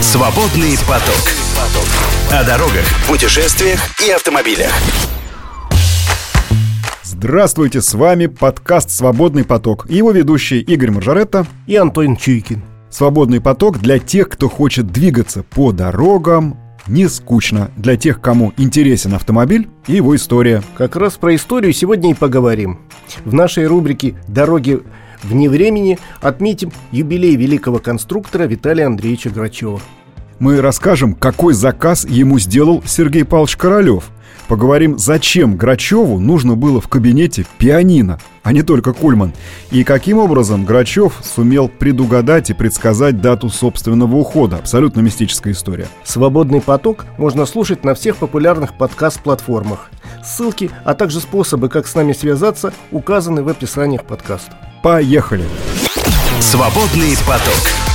[0.00, 1.32] Свободный поток.
[2.30, 4.72] О дорогах, путешествиях и автомобилях.
[7.02, 12.62] Здравствуйте, с вами подкаст «Свободный поток» и его ведущие Игорь Маржаретто и Антон Чуйкин.
[12.90, 19.14] «Свободный поток» для тех, кто хочет двигаться по дорогам, не скучно для тех, кому интересен
[19.14, 20.62] автомобиль и его история.
[20.76, 22.80] Как раз про историю сегодня и поговорим.
[23.24, 24.80] В нашей рубрике «Дороги
[25.24, 29.80] вне времени» отметим юбилей великого конструктора Виталия Андреевича Грачева.
[30.38, 34.10] Мы расскажем, какой заказ ему сделал Сергей Павлович Королев–
[34.48, 39.32] Поговорим, зачем Грачеву нужно было в кабинете пианино, а не только Кульман.
[39.70, 44.56] И каким образом Грачев сумел предугадать и предсказать дату собственного ухода.
[44.56, 45.88] Абсолютно мистическая история.
[46.04, 49.90] «Свободный поток» можно слушать на всех популярных подкаст-платформах.
[50.24, 54.56] Ссылки, а также способы, как с нами связаться, указаны в описаниях подкаста.
[54.82, 55.44] Поехали!
[56.40, 57.93] «Свободный поток»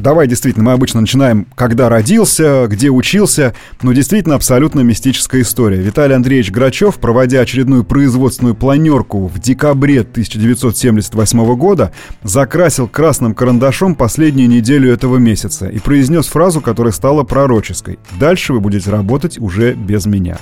[0.00, 5.76] Давай, действительно, мы обычно начинаем, когда родился, где учился, но действительно абсолютно мистическая история.
[5.76, 11.92] Виталий Андреевич Грачев, проводя очередную производственную планерку в декабре 1978 года,
[12.22, 17.98] закрасил красным карандашом последнюю неделю этого месяца и произнес фразу, которая стала пророческой.
[18.18, 20.38] «Дальше вы будете работать уже без меня».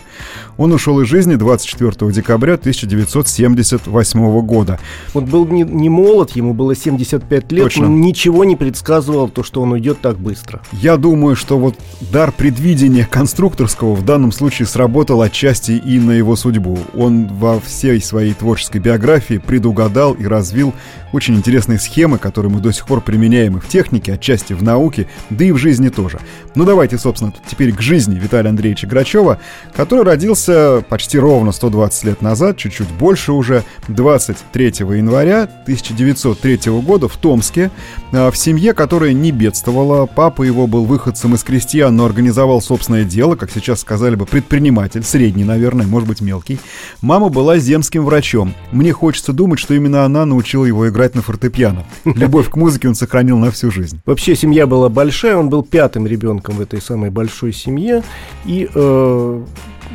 [0.56, 4.78] Он ушел из жизни 24 декабря 1978 года.
[5.15, 7.87] Он был не, не молод, ему было 75 лет, Точно.
[7.87, 10.61] он ничего не предсказывал, то, что он уйдет так быстро.
[10.73, 11.75] Я думаю, что вот
[12.13, 16.79] дар предвидения конструкторского в данном случае сработал отчасти и на его судьбу.
[16.95, 20.75] Он во всей своей творческой биографии предугадал и развил
[21.15, 25.09] очень интересные схемы, которые мы до сих пор применяем и в технике, отчасти в науке,
[25.31, 26.19] да и в жизни тоже.
[26.55, 29.39] Ну давайте, собственно, теперь к жизни Виталия Андреевича Грачева,
[29.75, 37.17] который родился почти ровно 120 лет назад, чуть-чуть больше уже, 23 января 1903 года в
[37.17, 37.71] Томске,
[38.12, 40.06] в семье, которая не бедствовала.
[40.06, 45.03] Папа его был выходцем из крестьян, но организовал собственное дело, как сейчас сказали бы, предприниматель,
[45.03, 46.59] средний, наверное, может быть, мелкий.
[47.03, 48.55] Мама была земским врачом.
[48.72, 51.84] Мне хочется думать, что именно она научила его играть на фортепиано.
[52.05, 54.00] Любовь к музыке он сохранил на всю жизнь.
[54.06, 58.03] Вообще семья была большая, он был пятым ребенком в этой самой большой семье.
[58.44, 59.44] И э,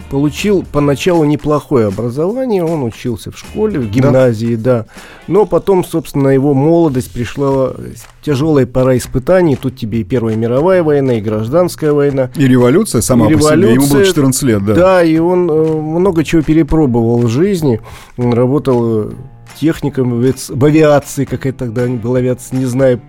[0.10, 4.80] получил поначалу неплохое образование, он учился в школе, в гимназии, да.
[4.80, 4.86] да.
[5.28, 7.74] Но потом, собственно, его молодость пришла
[8.22, 9.56] тяжелая пора испытаний.
[9.56, 12.30] Тут тебе и Первая мировая война, и гражданская война.
[12.36, 13.74] И революция сама и по революция, себе.
[13.74, 14.74] Ему было 14 лет, да.
[14.74, 17.82] Да, и он э, много чего перепробовал в жизни.
[18.18, 19.12] Он работал э,
[19.60, 23.02] техником в авиации, какая тогда была авиация, не знаю,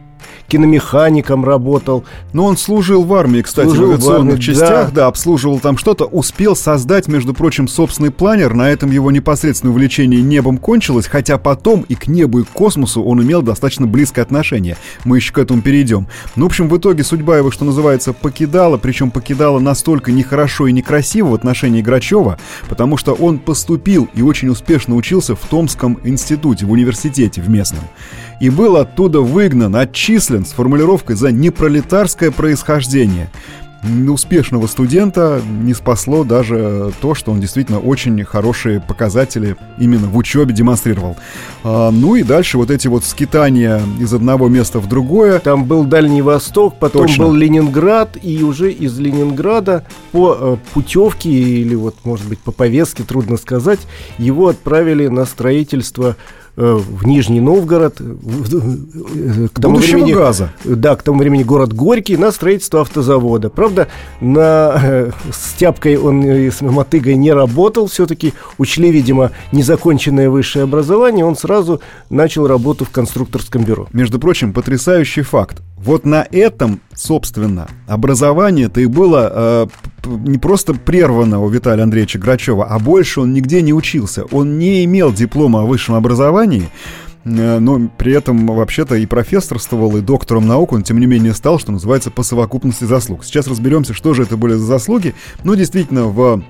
[0.48, 2.04] киномехаником работал.
[2.32, 4.92] Но он служил в армии, кстати, служил в авиационных в армии, частях, да.
[4.92, 10.22] да, обслуживал там что-то, успел создать, между прочим, собственный планер, на этом его непосредственное увлечение
[10.22, 14.76] небом кончилось, хотя потом и к небу, и к космосу он имел достаточно близкое отношение.
[15.04, 16.06] Мы еще к этому перейдем.
[16.36, 20.72] Ну, в общем, в итоге судьба его, что называется, покидала, причем покидала настолько нехорошо и
[20.72, 22.38] некрасиво в отношении Грачева,
[22.68, 27.84] потому что он поступил и очень успешно учился в Томском институте, в университете в местном
[28.40, 33.30] и был оттуда выгнан, отчислен с формулировкой за непролетарское происхождение.
[34.08, 40.54] Успешного студента не спасло даже то, что он действительно очень хорошие показатели именно в учебе
[40.54, 41.16] демонстрировал.
[41.62, 45.38] А, ну и дальше вот эти вот скитания из одного места в другое.
[45.40, 47.24] Там был Дальний Восток, потом Точно.
[47.24, 53.02] был Ленинград, и уже из Ленинграда по э, путевке или вот, может быть, по повестке,
[53.02, 53.80] трудно сказать,
[54.18, 56.16] его отправили на строительство
[56.56, 57.96] Э, в Нижний Новгород.
[57.96, 60.52] К тому Будущего времени, газа.
[60.62, 63.50] Да, к тому времени город Горький на строительство автозавода.
[63.50, 63.73] Правда,
[64.20, 67.86] на, э, с тяпкой он и с мотыгой не работал.
[67.86, 71.24] Все-таки учли, видимо, незаконченное высшее образование.
[71.24, 71.80] Он сразу
[72.10, 73.86] начал работу в конструкторском бюро.
[73.92, 75.62] Между прочим, потрясающий факт.
[75.76, 79.66] Вот на этом, собственно, образование-то и было э,
[80.06, 84.24] не просто прервано у Виталия Андреевича Грачева, а больше он нигде не учился.
[84.30, 90.00] Он не имел диплома о высшем образовании, э, но при этом вообще-то и профессорствовал, и
[90.00, 93.24] доктором наук он, тем не менее, стал, что называется, по совокупности заслуг.
[93.24, 95.14] Сейчас разберемся, что же это были за заслуги.
[95.42, 96.42] Но действительно, в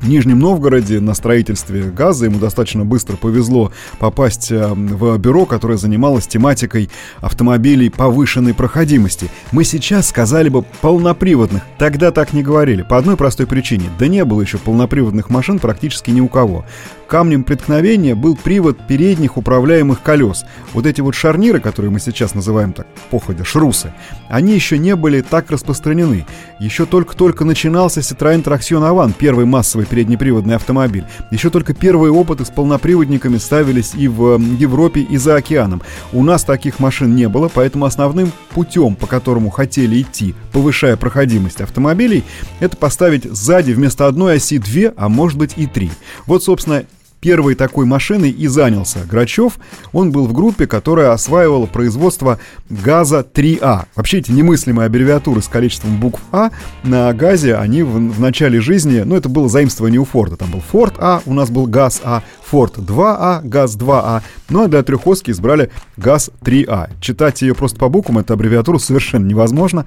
[0.00, 5.76] в Нижнем Новгороде на строительстве газа ему достаточно быстро повезло попасть э, в бюро, которое
[5.76, 6.88] занималось тематикой
[7.20, 9.28] автомобилей повышенной проходимости.
[9.50, 13.90] Мы сейчас сказали бы полноприводных, тогда так не говорили, по одной простой причине.
[13.98, 16.64] Да не было еще полноприводных машин практически ни у кого.
[17.08, 20.44] Камнем преткновения был привод передних управляемых колес.
[20.74, 23.94] Вот эти вот шарниры, которые мы сейчас называем так, походя, шрусы,
[24.28, 26.26] они еще не были так распространены.
[26.60, 31.04] Еще только-только начинался Citroёn Traction Avant, первый массовый переднеприводный автомобиль.
[31.30, 35.82] Еще только первые опыты с полноприводниками ставились и в Европе, и за океаном.
[36.12, 41.60] У нас таких машин не было, поэтому основным путем, по которому хотели идти, повышая проходимость
[41.60, 42.24] автомобилей,
[42.60, 45.90] это поставить сзади вместо одной оси две, а может быть и три.
[46.26, 46.84] Вот, собственно,
[47.20, 49.58] Первой такой машиной и занялся Грачев.
[49.92, 52.38] Он был в группе, которая осваивала производство
[52.70, 53.86] газа 3А.
[53.96, 56.50] Вообще эти немыслимые аббревиатуры с количеством букв А
[56.84, 60.36] на газе, они в, в начале жизни, ну это было заимствование у Форда.
[60.36, 64.22] Там был Форд А, у нас был газ А, Форд 2А, газ 2А.
[64.48, 66.90] Ну а для трехоски избрали газ 3А.
[67.00, 69.86] Читать ее просто по буквам, эту аббревиатуру совершенно невозможно.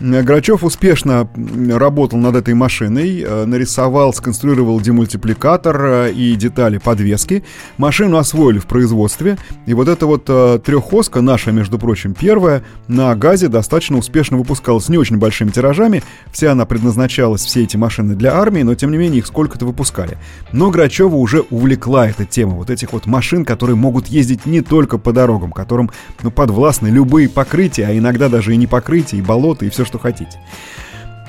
[0.00, 1.28] Грачев успешно
[1.68, 7.42] работал над этой машиной, э, нарисовал, сконструировал демультипликатор э, и детали подвески.
[7.78, 13.14] Машину освоили в производстве, и вот эта вот э, трехоска, наша, между прочим, первая, на
[13.14, 16.02] газе достаточно успешно выпускалась не очень большими тиражами.
[16.30, 20.18] Вся она предназначалась, все эти машины для армии, но тем не менее их сколько-то выпускали.
[20.52, 24.98] Но Грачева уже увлекла эта тема, вот этих вот машин, которые могут ездить не только
[24.98, 25.90] по дорогам, которым
[26.22, 29.98] ну, подвластны любые покрытия, а иногда даже и не покрытия, и болота, и все, что
[29.98, 30.38] хотите.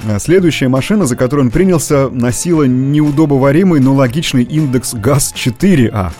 [0.08, 6.12] А следующая машина, за которую он принялся, носила неудобоваримый, но логичный индекс ГАЗ-4А.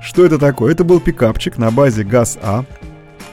[0.00, 0.72] Что это такое?
[0.72, 2.64] Это был пикапчик на базе ГАЗ-А,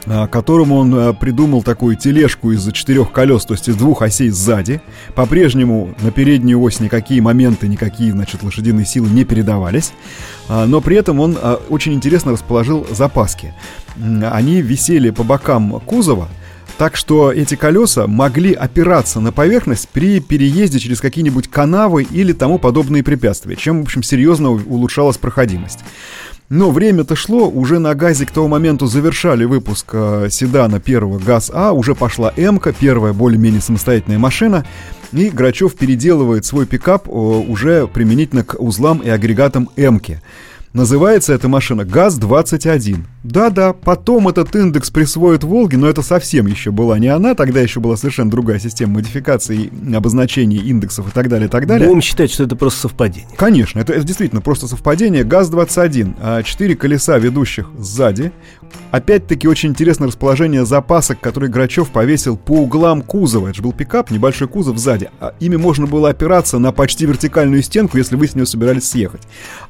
[0.08, 4.30] а, которому он а, придумал такую тележку из четырех колес, то есть из двух осей
[4.30, 4.82] сзади.
[5.14, 9.94] По-прежнему на переднюю ось никакие моменты, никакие, значит, лошадиные силы не передавались.
[10.50, 11.38] Но при этом он
[11.70, 13.54] очень интересно расположил запаски.
[14.32, 16.28] Они висели по бокам кузова,
[16.84, 22.60] так что эти колеса могли опираться на поверхность при переезде через какие-нибудь канавы или тому
[22.60, 25.80] подобные препятствия, чем, в общем, серьезно улучшалась проходимость.
[26.50, 31.72] Но время-то шло, уже на ГАЗе к тому моменту завершали выпуск э, седана первого ГАЗ-А,
[31.72, 34.66] уже пошла МК, первая более-менее самостоятельная машина,
[35.14, 40.22] и Грачев переделывает свой пикап э, уже применительно к узлам и агрегатам МК.
[40.74, 42.98] Называется эта машина ГАЗ-21.
[43.24, 47.80] Да-да, потом этот индекс присвоит Волге, но это совсем еще была не она, тогда еще
[47.80, 51.88] была совершенно другая система модификации, обозначений индексов и так далее, и так далее.
[51.88, 53.30] Будем считать, что это просто совпадение.
[53.38, 55.24] Конечно, это, это действительно просто совпадение.
[55.24, 58.32] ГАЗ-21, а, четыре колеса ведущих сзади.
[58.94, 63.48] Опять-таки очень интересное расположение запасок, который Грачев повесил по углам кузова.
[63.48, 65.10] Это же был пикап, небольшой кузов сзади.
[65.20, 69.22] А ими можно было опираться на почти вертикальную стенку, если вы с нее собирались съехать.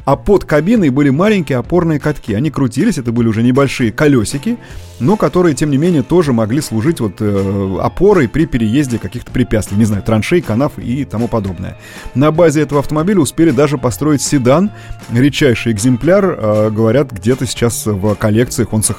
[0.03, 2.33] А под кабиной были маленькие опорные катки.
[2.33, 4.57] Они крутились, это были уже небольшие колесики,
[4.99, 9.77] но которые, тем не менее, тоже могли служить вот э, опорой при переезде каких-то препятствий,
[9.77, 11.77] не знаю, траншей, канав и тому подобное.
[12.13, 14.71] На базе этого автомобиля успели даже построить седан,
[15.13, 18.92] редчайший экземпляр, э, говорят, где-то сейчас в коллекциях он сохранился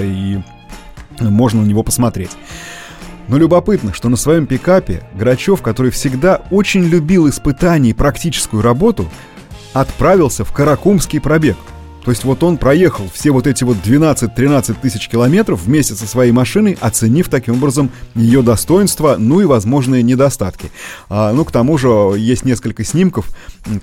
[0.00, 0.42] и
[1.20, 2.30] можно на него посмотреть.
[3.28, 9.08] Но любопытно, что на своем пикапе Грачев, который всегда очень любил испытания и практическую работу,
[9.74, 11.56] отправился в Каракумский пробег–
[12.08, 16.32] то есть вот он проехал все вот эти вот 12-13 тысяч километров вместе со своей
[16.32, 20.70] машиной, оценив таким образом ее достоинства, ну и возможные недостатки.
[21.10, 23.28] А, ну, к тому же есть несколько снимков,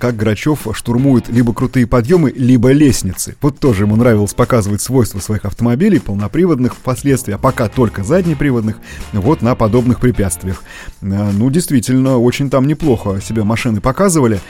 [0.00, 3.36] как Грачев штурмует либо крутые подъемы, либо лестницы.
[3.40, 8.78] Вот тоже ему нравилось показывать свойства своих автомобилей, полноприводных впоследствии, а пока только заднеприводных,
[9.12, 10.64] вот на подобных препятствиях.
[11.00, 14.40] А, ну, действительно, очень там неплохо себя машины показывали.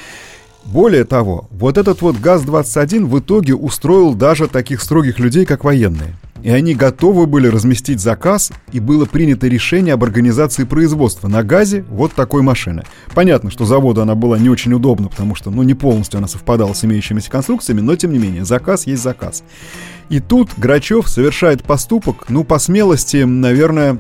[0.66, 6.14] Более того, вот этот вот ГАЗ-21 в итоге устроил даже таких строгих людей, как военные.
[6.42, 11.84] И они готовы были разместить заказ, и было принято решение об организации производства на газе
[11.88, 12.84] вот такой машины.
[13.14, 16.72] Понятно, что заводу она была не очень удобна, потому что ну, не полностью она совпадала
[16.72, 19.44] с имеющимися конструкциями, но тем не менее, заказ есть заказ.
[20.08, 23.98] И тут Грачев совершает поступок, ну, по смелости, наверное,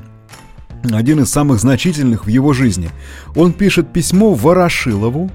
[0.84, 2.90] один из самых значительных в его жизни.
[3.34, 5.30] Он пишет письмо Ворошилову,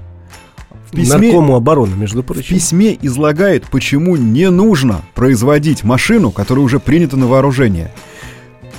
[0.92, 2.42] письме, Наркому обороны, между прочим.
[2.42, 7.92] В письме излагает, почему не нужно производить машину, которая уже принята на вооружение.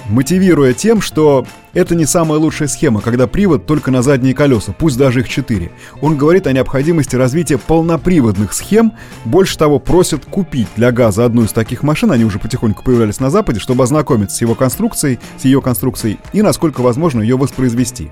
[0.10, 4.98] Мотивируя тем, что это не самая лучшая схема, когда привод только на задние колеса, пусть
[4.98, 5.72] даже их четыре.
[6.02, 8.94] Он говорит о необходимости развития полноприводных схем,
[9.24, 13.30] больше того, просит купить для газа одну из таких машин, они уже потихоньку появлялись на
[13.30, 18.12] Западе, чтобы ознакомиться с его конструкцией, с ее конструкцией и, насколько возможно, ее воспроизвести.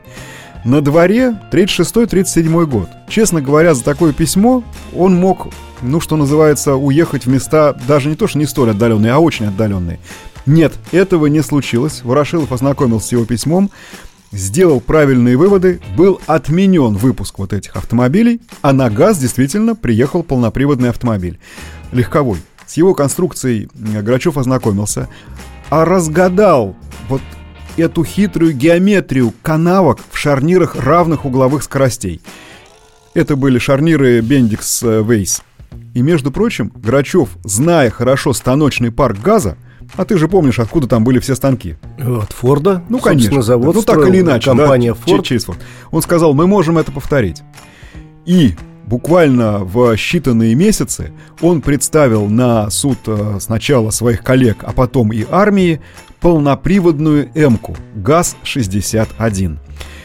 [0.63, 2.87] На дворе 36-37 год.
[3.09, 4.63] Честно говоря, за такое письмо
[4.95, 5.47] он мог,
[5.81, 9.47] ну, что называется, уехать в места даже не то, что не столь отдаленные, а очень
[9.47, 9.99] отдаленные.
[10.45, 12.03] Нет, этого не случилось.
[12.03, 13.71] Ворошилов ознакомился с его письмом,
[14.31, 20.89] сделал правильные выводы, был отменен выпуск вот этих автомобилей, а на газ действительно приехал полноприводный
[20.89, 21.39] автомобиль.
[21.91, 22.37] Легковой.
[22.67, 25.09] С его конструкцией Грачев ознакомился,
[25.69, 26.75] а разгадал
[27.09, 27.21] вот
[27.77, 32.21] эту хитрую геометрию канавок в шарнирах равных угловых скоростей.
[33.13, 35.41] Это были шарниры Bendix Weiss.
[35.93, 39.57] И, между прочим, Грачев, зная хорошо станочный парк газа,
[39.95, 41.75] а ты же помнишь, откуда там были все станки?
[41.99, 42.83] От Форда.
[42.87, 43.41] Ну, конечно.
[43.41, 44.45] Завод ну, так или иначе.
[44.49, 45.23] Компания да, Ford.
[45.23, 45.57] Через Ford.
[45.91, 47.41] Он сказал, мы можем это повторить.
[48.25, 51.11] И буквально в считанные месяцы
[51.41, 55.81] он представил на суд э, сначала своих коллег, а потом и армии
[56.19, 59.57] полноприводную М-ку ГАЗ-61.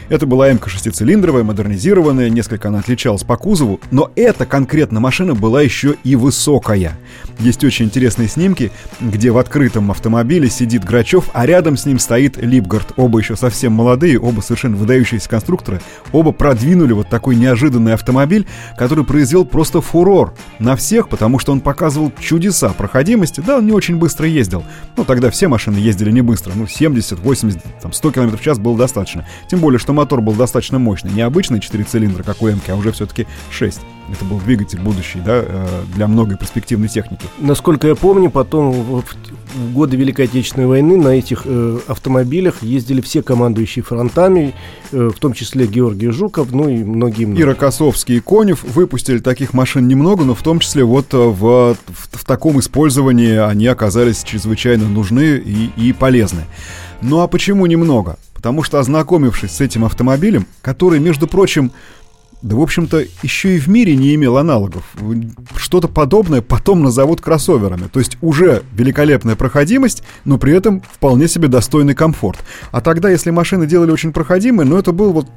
[0.09, 5.61] Это была МК шестицилиндровая, модернизированная, несколько она отличалась по кузову, но эта конкретно машина была
[5.61, 6.97] еще и высокая.
[7.39, 8.71] Есть очень интересные снимки,
[9.01, 12.93] где в открытом автомобиле сидит Грачев, а рядом с ним стоит Липгард.
[12.95, 15.81] Оба еще совсем молодые, оба совершенно выдающиеся конструкторы.
[16.13, 18.47] Оба продвинули вот такой неожиданный автомобиль,
[18.77, 23.43] который произвел просто фурор на всех, потому что он показывал чудеса проходимости.
[23.45, 24.63] Да, он не очень быстро ездил.
[24.95, 26.53] Ну, тогда все машины ездили не быстро.
[26.55, 29.27] Ну, 70, 80, там, 100 км в час было достаточно.
[29.49, 31.11] Тем более, что мотор был достаточно мощный.
[31.11, 33.79] Не обычный 4 цилиндра, как у МК, а уже все-таки 6.
[34.09, 37.25] Это был двигатель будущий, да, э, для многой перспективной техники.
[37.39, 39.03] Насколько я помню, потом в,
[39.53, 44.53] в годы Великой Отечественной войны на этих э, автомобилях ездили все командующие фронтами,
[44.91, 47.25] э, в том числе Георгий Жуков, ну и многие.
[47.25, 47.41] многие.
[47.41, 51.75] И Рокоссовский и Конев выпустили таких машин немного, но в том числе вот э, в,
[51.75, 56.43] в, в таком использовании они оказались чрезвычайно нужны и, и полезны.
[57.01, 58.17] Ну а почему немного?
[58.33, 61.71] Потому что ознакомившись с этим автомобилем, который, между прочим,
[62.41, 64.83] да, в общем-то, еще и в мире не имел аналогов.
[65.55, 67.87] Что-то подобное потом назовут кроссоверами.
[67.91, 72.39] То есть уже великолепная проходимость, но при этом вполне себе достойный комфорт.
[72.71, 75.27] А тогда, если машины делали очень проходимые, ну это был вот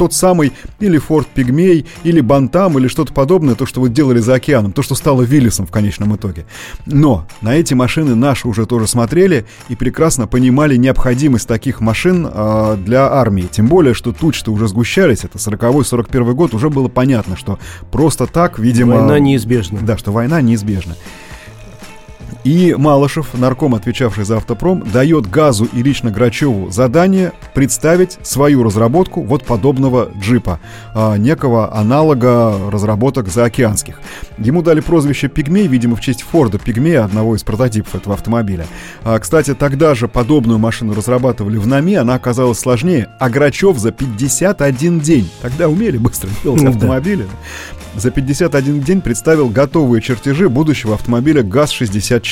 [0.00, 4.32] тот самый или Форд Пигмей, или Бантам, или что-то подобное, то, что вот делали за
[4.32, 6.46] океаном, то, что стало Виллисом в конечном итоге.
[6.86, 12.76] Но на эти машины наши уже тоже смотрели и прекрасно понимали необходимость таких машин э,
[12.82, 13.46] для армии.
[13.50, 17.58] Тем более, что тучи-то уже сгущались, это 40-41 год, уже было понятно, что
[17.90, 18.96] просто так, видимо...
[18.96, 19.80] Война неизбежна.
[19.82, 20.94] Да, что война неизбежна.
[22.44, 29.22] И Малышев, нарком, отвечавший за автопром, дает Газу и лично Грачеву задание представить свою разработку
[29.22, 30.58] вот подобного джипа,
[30.94, 34.00] а, некого аналога разработок заокеанских.
[34.38, 38.66] Ему дали прозвище «Пигмей», видимо, в честь Форда Пигмея, одного из прототипов этого автомобиля.
[39.04, 43.92] А, кстати, тогда же подобную машину разрабатывали в НАМИ, она оказалась сложнее, а Грачев за
[43.92, 47.26] 51 день, тогда умели быстро делать автомобили,
[47.96, 52.29] за 51 день представил готовые чертежи будущего автомобиля ГАЗ-64.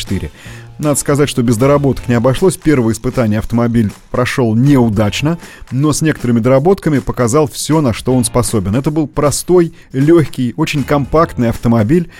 [0.78, 2.56] Надо сказать, что без доработок не обошлось.
[2.56, 5.38] Первое испытание автомобиль прошел неудачно,
[5.72, 8.76] но с некоторыми доработками показал все, на что он способен.
[8.76, 12.10] Это был простой, легкий, очень компактный автомобиль,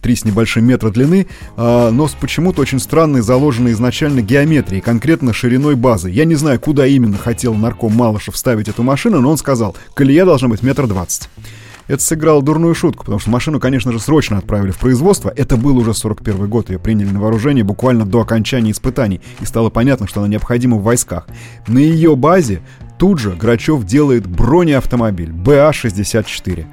[0.00, 5.32] три с небольшим метра длины, а, но с почему-то очень странной заложенной изначально геометрией, конкретно
[5.32, 6.10] шириной базы.
[6.10, 10.24] Я не знаю, куда именно хотел нарком Малышев ставить эту машину, но он сказал, колея
[10.24, 11.28] должна быть метр двадцать
[11.88, 15.32] это сыграло дурную шутку, потому что машину, конечно же, срочно отправили в производство.
[15.34, 19.70] Это был уже 41 год, ее приняли на вооружение буквально до окончания испытаний, и стало
[19.70, 21.26] понятно, что она необходима в войсках.
[21.66, 22.60] На ее базе
[22.98, 26.66] тут же Грачев делает бронеавтомобиль БА-64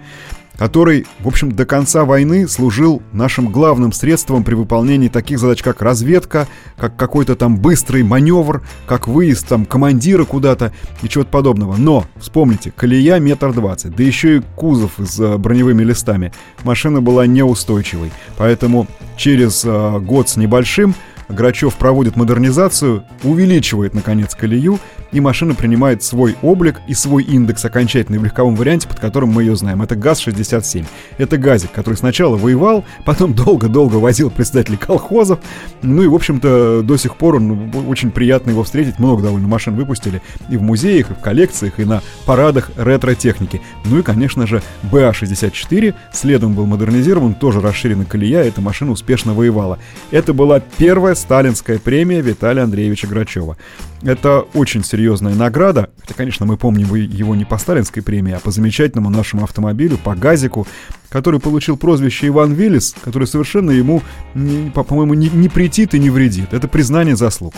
[0.57, 5.81] который, в общем, до конца войны служил нашим главным средством при выполнении таких задач, как
[5.81, 6.47] разведка,
[6.77, 11.75] как какой-то там быстрый маневр, как выезд там командира куда-то и чего-то подобного.
[11.77, 16.31] Но, вспомните, колея метр двадцать, да еще и кузов с э, броневыми листами.
[16.63, 20.95] Машина была неустойчивой, поэтому через э, год с небольшим
[21.29, 24.79] Грачев проводит модернизацию, увеличивает, наконец, колею,
[25.11, 29.43] и машина принимает свой облик и свой индекс окончательный в легковом варианте, под которым мы
[29.43, 29.81] ее знаем.
[29.81, 30.85] Это ГАЗ-67.
[31.17, 35.39] Это газик, который сначала воевал, потом долго-долго возил председателей колхозов.
[35.81, 38.99] Ну и, в общем-то, до сих пор он очень приятно его встретить.
[38.99, 43.61] Много довольно машин выпустили и в музеях, и в коллекциях, и на парадах ретро-техники.
[43.85, 49.79] Ну и, конечно же, БА-64 следом был модернизирован, тоже расширена колея, эта машина успешно воевала.
[50.11, 53.57] Это была первая сталинская премия Виталия Андреевича Грачева.
[54.01, 58.51] Это очень серьезная награда, хотя, конечно, мы помним его не по сталинской премии, а по
[58.51, 60.67] замечательному нашему автомобилю, по газику,
[61.09, 64.03] который получил прозвище Иван Виллис, который совершенно ему,
[64.73, 66.53] по-моему, не, не претит и не вредит.
[66.53, 67.53] Это признание заслуг.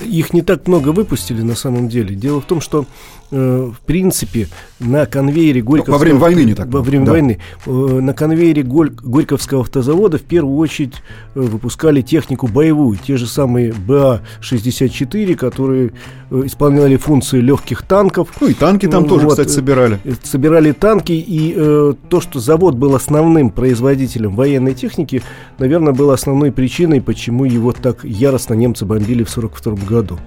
[0.00, 2.14] Их не так много выпустили на самом деле.
[2.14, 2.86] Дело в том, что
[3.32, 4.48] э, в принципе
[4.78, 5.94] на конвейере Горьковского...
[5.94, 6.68] Во время войны не так.
[6.68, 7.12] Во время да.
[7.12, 7.38] войны.
[7.66, 10.94] Э, на конвейере Горь, Горьковского автозавода в первую очередь
[11.34, 12.98] э, выпускали технику боевую.
[12.98, 15.92] Те же самые БА-64, которые
[16.30, 18.28] э, исполняли функции легких танков.
[18.40, 19.98] Ну и танки там вот, тоже, кстати, собирали.
[20.04, 21.12] Э, собирали танки.
[21.12, 25.22] И э, то, что завод был основным производителем военной техники,
[25.58, 30.18] наверное, было основной причиной, почему его так яростно немцы бомбили в 1942 году.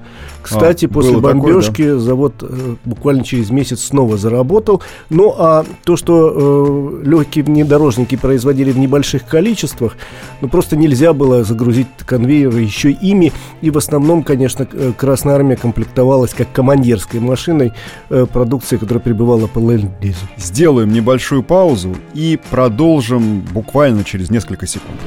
[0.41, 1.99] Кстати, а, после бомбежки такое, да.
[1.99, 4.81] завод э, буквально через месяц снова заработал.
[5.09, 9.97] Ну а то, что э, легкие внедорожники производили в небольших количествах,
[10.41, 13.31] ну просто нельзя было загрузить конвейеры еще ими.
[13.61, 17.73] И в основном, конечно, э, Красная Армия комплектовалась как командирской машиной
[18.09, 20.25] э, продукции, которая прибывала по ленд-лизу.
[20.37, 24.99] Сделаем небольшую паузу и продолжим буквально через несколько секунд.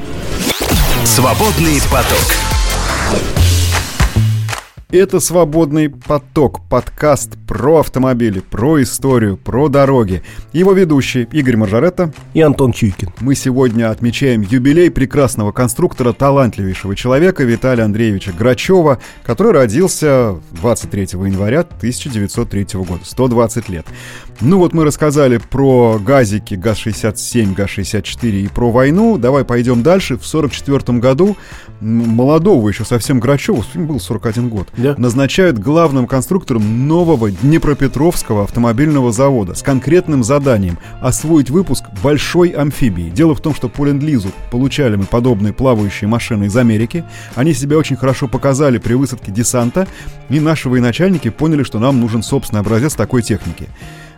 [1.05, 2.48] Свободный поток.
[4.91, 10.23] Это «Свободный поток», подкаст про автомобили, про историю, про дороги.
[10.55, 13.11] Его ведущие Игорь Маржаретта и Антон Чуйкин.
[13.21, 21.61] Мы сегодня отмечаем юбилей прекрасного конструктора, талантливейшего человека Виталия Андреевича Грачева, который родился 23 января
[21.61, 23.87] 1903 года, 120 лет.
[24.41, 29.19] Ну вот мы рассказали про газики ГАЗ-67, ГАЗ-64 и про войну.
[29.19, 30.17] Давай пойдем дальше.
[30.17, 31.37] В 44 году
[31.81, 34.95] молодого еще совсем Грачева, был 41 год, да.
[34.97, 43.11] назначают главным конструктором нового Днепропетровского автомобильного завода с конкретным заданием освоить выпуск большой амфибии.
[43.11, 47.05] Дело в том, что по ленд-лизу получали мы подобные плавающие машины из Америки.
[47.35, 49.87] Они себя очень хорошо показали при высадке десанта,
[50.31, 53.69] и наши военачальники поняли, что нам нужен собственный образец такой техники.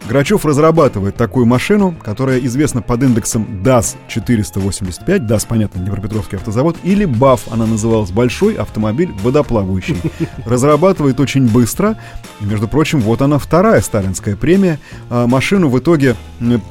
[0.08, 7.52] Грачев разрабатывает такую машину, которая известна под индексом ДАЗ-485, ДАЗ, понятно, Днепропетровский автозавод, или БАФ,
[7.52, 10.00] она называлась Большой автомобиль водоплавающий.
[10.44, 11.96] Разрабатывает очень быстро,
[12.40, 14.80] и, между прочим, вот она вторая сталинская премия.
[15.10, 16.16] А машину в итоге,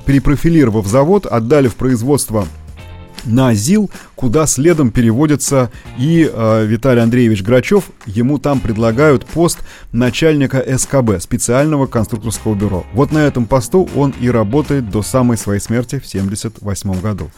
[0.06, 2.46] перепрофилировав завод, отдали в производство
[3.26, 7.86] на ЗИЛ, куда следом переводится и э, Виталий Андреевич Грачев.
[8.06, 9.60] Ему там предлагают пост
[9.94, 12.86] начальника СКБ, специального конструкторского бюро.
[12.92, 17.32] Вот на этом посту он и работает до самой своей смерти в 1978 году.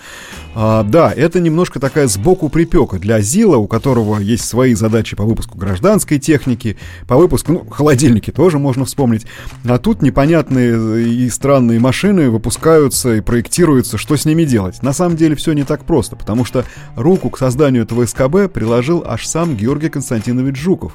[0.55, 5.23] А, да, это немножко такая сбоку припека для ЗИЛа, у которого есть свои задачи по
[5.23, 9.27] выпуску гражданской техники, по выпуску, ну, холодильники тоже можно вспомнить.
[9.65, 14.81] А тут непонятные и странные машины выпускаются и проектируются, что с ними делать.
[14.81, 19.03] На самом деле все не так просто, потому что руку к созданию этого СКБ приложил
[19.05, 20.93] аж сам Георгий Константинович Жуков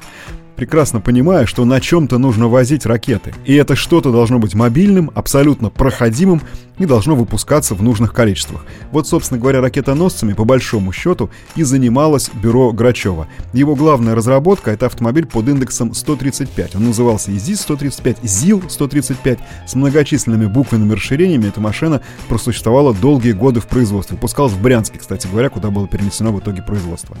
[0.57, 3.33] прекрасно понимая, что на чем-то нужно возить ракеты.
[3.45, 6.41] И это что-то должно быть мобильным, абсолютно проходимым
[6.79, 8.65] и должно выпускаться в нужных количествах.
[8.91, 13.27] Вот, собственно говоря, ракетоносцами, по большому счету, и занималось бюро Грачева.
[13.53, 16.75] Его главная разработка— это автомобиль под индексом 135.
[16.75, 19.39] Он назывался ИЗИС-135, ЗИЛ-135.
[19.67, 24.15] С многочисленными буквенными расширениями эта машина просуществовала долгие годы в производстве.
[24.15, 27.17] Выпускалась в Брянске, кстати говоря, куда было перенесено в итоге производство.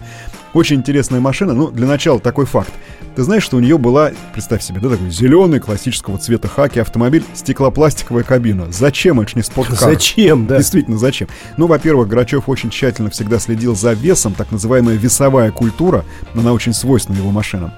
[0.53, 1.53] Очень интересная машина.
[1.53, 2.71] Ну, для начала такой факт.
[3.15, 7.23] Ты знаешь, что у нее была, представь себе, да, такой зеленый классического цвета хаки автомобиль,
[7.33, 8.71] стеклопластиковая кабина.
[8.71, 9.77] Зачем это ж не спорткар?
[9.77, 10.57] Зачем, да?
[10.57, 11.27] Действительно, зачем?
[11.57, 16.05] Ну, во-первых, Грачев очень тщательно всегда следил за весом, так называемая весовая культура,
[16.35, 17.71] она очень свойственна его машинам.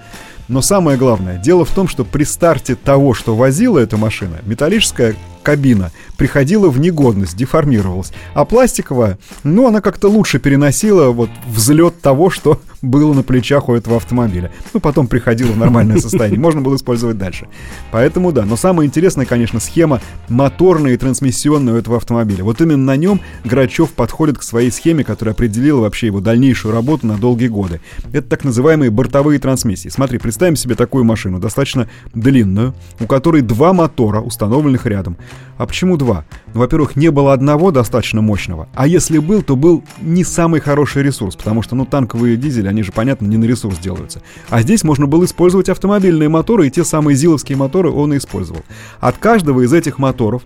[0.50, 5.16] Но самое главное, дело в том, что при старте того, что возила эта машина, металлическая
[5.50, 8.12] кабина приходила в негодность, деформировалась.
[8.36, 13.74] А пластиковая, ну, она как-то лучше переносила вот взлет того, что было на плечах у
[13.74, 14.52] этого автомобиля.
[14.74, 16.40] Ну, потом приходило в нормальное состояние.
[16.40, 17.48] Можно было использовать дальше.
[17.92, 18.46] Поэтому да.
[18.46, 22.44] Но самая интересная, конечно, схема моторная и трансмиссионная у этого автомобиля.
[22.44, 27.08] Вот именно на нем Грачев подходит к своей схеме, которая определила вообще его дальнейшую работу
[27.08, 27.82] на долгие годы.
[28.14, 29.90] Это так называемые бортовые трансмиссии.
[29.90, 35.18] Смотри, представим себе такую машину, достаточно длинную, у которой два мотора, установленных рядом.
[35.58, 36.24] А почему два?
[36.54, 41.04] Ну, во-первых, не было одного достаточно мощного, а если был, то был не самый хороший
[41.04, 44.22] ресурс, потому что, ну, танковые дизели, они же, понятно, не на ресурс делаются.
[44.50, 48.62] А здесь можно было использовать автомобильные моторы, и те самые зиловские моторы он и использовал.
[49.02, 50.44] От каждого из этих моторов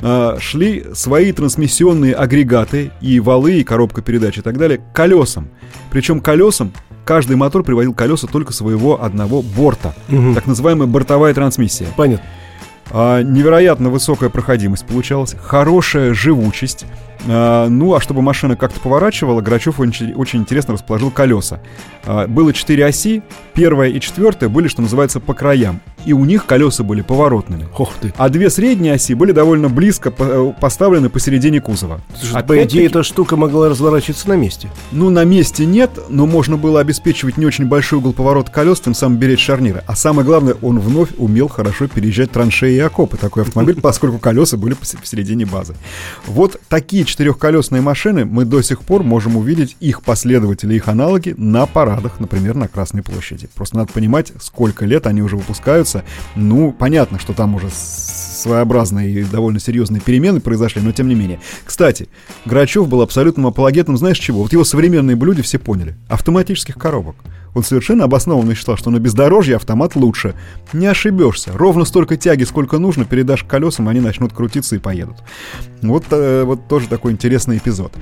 [0.00, 5.48] э, шли свои трансмиссионные агрегаты и валы, и коробка передач и так далее к колесам.
[5.90, 6.72] Причем колесам
[7.04, 9.94] каждый мотор приводил колеса только своего одного борта.
[10.08, 10.34] Угу.
[10.34, 11.88] Так называемая бортовая трансмиссия.
[11.96, 12.24] Понятно.
[12.94, 16.84] А, невероятно высокая проходимость получалась, хорошая живучесть.
[17.26, 21.60] А, ну, а чтобы машина как-то поворачивала, Грачев очень, очень интересно расположил колеса.
[22.04, 23.22] А, было четыре оси,
[23.54, 25.80] первая и четвертая были, что называется, по краям.
[26.04, 27.66] И у них колеса были поворотными.
[27.76, 28.12] Ох ты.
[28.16, 32.00] А две средние оси были довольно близко э, поставлены посередине кузова.
[32.18, 34.68] Слушай, по идее, эта штука могла разворачиваться на месте.
[34.90, 38.94] Ну, на месте нет, но можно было обеспечивать не очень большой угол поворота колес, тем
[38.94, 39.82] самым беречь шарниры.
[39.86, 43.16] А самое главное, он вновь умел хорошо переезжать траншеи и окопы.
[43.16, 45.74] Такой автомобиль, поскольку колеса были посередине базы.
[46.26, 51.66] Вот такие четырехколесные машины мы до сих пор можем увидеть их последователи, их аналоги на
[51.66, 53.48] парадах, например, на Красной площади.
[53.54, 55.91] Просто надо понимать, сколько лет они уже выпускаются.
[56.34, 61.40] Ну, понятно, что там уже своеобразные и довольно серьезные перемены произошли, но тем не менее.
[61.64, 62.08] Кстати,
[62.44, 64.42] Грачев был абсолютным апологетом, знаешь чего?
[64.42, 65.96] Вот его современные блюда все поняли.
[66.08, 67.16] Автоматических коробок.
[67.54, 70.34] Он совершенно обоснованно считал, что на бездорожье автомат лучше.
[70.72, 71.50] Не ошибешься.
[71.54, 75.16] Ровно столько тяги, сколько нужно, передашь колесам, они начнут крутиться и поедут.
[75.82, 77.92] Вот, э, вот тоже такой интересный эпизод.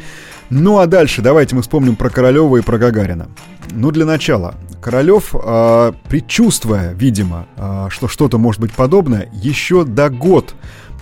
[0.50, 3.28] Ну а дальше давайте мы вспомним про Королева и про Гагарина.
[3.72, 10.10] Ну, для начала, Королев, э, предчувствуя, видимо, э, что что-то может быть подобное, еще до
[10.10, 10.54] год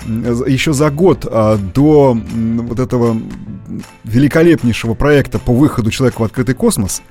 [0.06, 3.16] еще за год а, до вот этого
[4.04, 7.02] великолепнейшего проекта по выходу человека в открытый космос.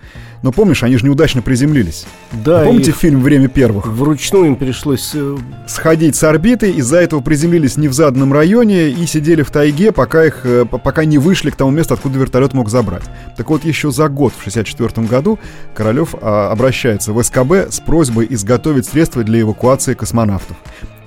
[0.44, 2.06] Но помнишь, они же неудачно приземлились.
[2.32, 2.64] Да.
[2.64, 3.88] Помните фильм «Время первых»?
[3.88, 5.12] Вручную им пришлось...
[5.14, 9.92] Э, Сходить с орбиты, из-за этого приземлились не в заданном районе и сидели в тайге,
[9.92, 13.04] пока, их, э, пока не вышли к тому месту, откуда вертолет мог забрать.
[13.36, 15.40] Так вот, еще за год, в 1964 году,
[15.74, 20.58] Королев а, обращается в СКБ с просьбой изготовить средства для эвакуации космонавтов.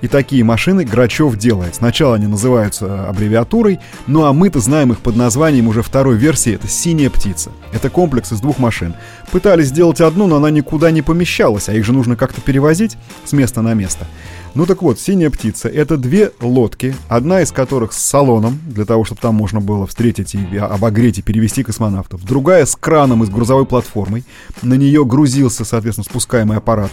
[0.01, 1.75] И такие машины Грачев делает.
[1.75, 6.53] Сначала они называются аббревиатурой, ну а мы-то знаем их под названием уже второй версии.
[6.53, 7.51] Это «Синяя птица».
[7.71, 8.95] Это комплекс из двух машин.
[9.31, 13.31] Пытались сделать одну, но она никуда не помещалась, а их же нужно как-то перевозить с
[13.31, 14.07] места на место.
[14.53, 19.05] Ну так вот, «Синяя птица»— это две лодки, одна из которых с салоном, для того,
[19.05, 22.25] чтобы там можно было встретить и обогреть и перевести космонавтов.
[22.25, 24.25] Другая с краном и с грузовой платформой.
[24.61, 26.91] На нее грузился, соответственно, спускаемый аппарат.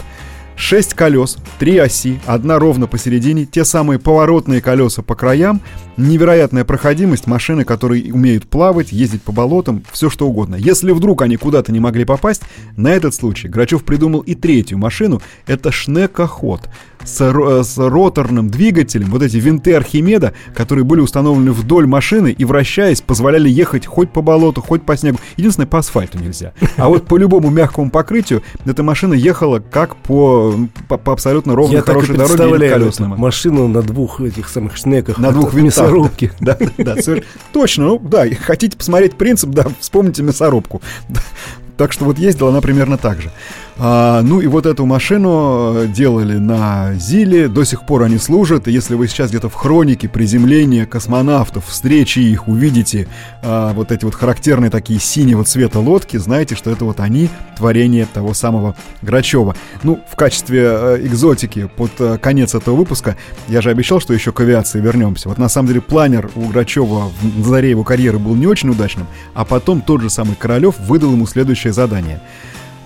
[0.58, 5.60] Шесть колес, три оси, одна ровно посередине, те самые поворотные колеса по краям,
[5.96, 10.56] невероятная проходимость, машины, которые умеют плавать, ездить по болотам, все что угодно.
[10.56, 12.42] Если вдруг они куда-то не могли попасть,
[12.76, 16.68] на этот случай Грачев придумал и третью машину, это шнекоход
[17.04, 22.44] с, э, с роторным двигателем, вот эти винты Архимеда, которые были установлены вдоль машины и,
[22.44, 25.18] вращаясь, позволяли ехать хоть по болоту, хоть по снегу.
[25.36, 26.52] Единственное, по асфальту нельзя.
[26.76, 30.54] А вот по любому мягкому покрытию эта машина ехала как по,
[30.88, 33.10] по, по абсолютно ровной, Я хорошей так и дороге колесным.
[33.10, 35.18] Машину на двух этих самых шнеках.
[35.18, 35.78] На двух винтах.
[35.78, 36.32] Мясорубки.
[36.40, 36.96] Да, да, да,
[37.52, 37.86] точно.
[37.86, 40.80] Ну, да, хотите посмотреть принцип, да, вспомните мясорубку.
[41.78, 43.30] Так что вот ездила она примерно так же.
[43.80, 48.66] А, ну и вот эту машину э, делали на Зиле, до сих пор они служат,
[48.66, 53.06] и если вы сейчас где-то в хронике приземления космонавтов, встречи их увидите,
[53.40, 58.06] а, вот эти вот характерные такие синего цвета лодки, знаете, что это вот они, творение
[58.12, 59.54] того самого Грачева.
[59.84, 64.32] Ну, в качестве э, экзотики под э, конец этого выпуска, я же обещал, что еще
[64.32, 65.28] к авиации вернемся.
[65.28, 69.06] Вот на самом деле планер у Грачева в заре его карьеры был не очень удачным,
[69.34, 72.20] а потом тот же самый Королев выдал ему следующее задание—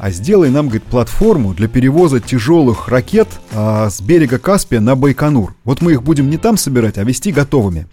[0.03, 5.55] а сделай нам, говорит, платформу для перевоза тяжелых ракет а, с берега Каспия на Байконур.
[5.63, 7.87] Вот мы их будем не там собирать, а вести готовыми.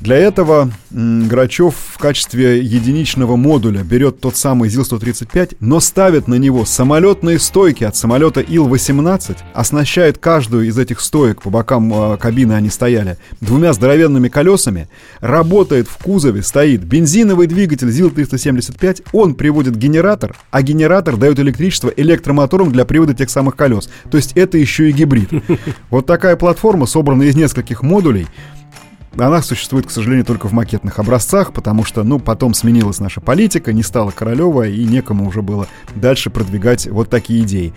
[0.00, 6.64] Для этого Грачев в качестве единичного модуля берет тот самый ЗИЛ-135, но ставит на него
[6.64, 7.84] самолетные стойки.
[7.84, 13.72] От самолета Ил-18, оснащает каждую из этих стоек, по бокам э, кабины они стояли, двумя
[13.72, 14.88] здоровенными колесами,
[15.20, 22.70] работает в кузове, стоит бензиновый двигатель ЗИЛ-375, он приводит генератор, а генератор дает электричество электромотором
[22.70, 23.88] для привода тех самых колес.
[24.10, 25.30] То есть это еще и гибрид.
[25.90, 28.26] Вот такая платформа, собранная из нескольких модулей,
[29.18, 33.72] она существует, к сожалению, только в макетных образцах, потому что, ну, потом сменилась наша политика,
[33.72, 37.72] не стала Королева, и некому уже было дальше продвигать вот такие идеи.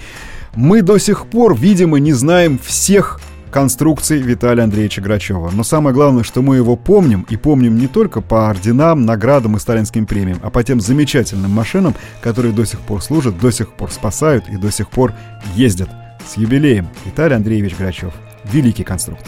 [0.56, 3.19] Мы до сих пор, видимо, не знаем всех
[3.52, 5.52] конструкций Виталия Андреевича Грачева.
[5.52, 9.60] Но самое главное, что мы его помним, и помним не только по орденам, наградам и
[9.60, 13.91] сталинским премиям, а по тем замечательным машинам, которые до сих пор служат, до сих пор
[13.91, 15.13] спасают и до сих пор
[15.56, 15.89] ездят.
[16.28, 18.13] С юбилеем Виталий Андреевич Грачев.
[18.52, 19.28] Великий конструктор.